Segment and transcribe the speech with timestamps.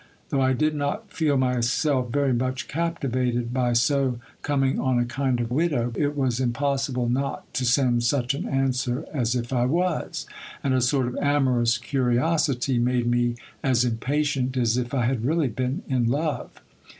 [0.29, 5.39] Though I did not feel myself very much captivated by so coming on a kind
[5.39, 9.65] of widow, it was im possible net to send such an answer as if I
[9.65, 10.25] was;
[10.63, 15.49] and a sort of amorous curiosity made me as impatient as if I had really
[15.49, 16.49] been in love.